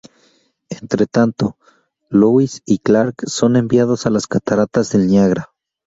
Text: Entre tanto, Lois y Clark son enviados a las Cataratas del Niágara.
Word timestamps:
Entre 0.81 1.05
tanto, 1.05 1.57
Lois 2.09 2.63
y 2.65 2.79
Clark 2.79 3.27
son 3.29 3.55
enviados 3.55 4.07
a 4.07 4.09
las 4.09 4.25
Cataratas 4.25 4.93
del 4.93 5.05
Niágara. 5.05 5.51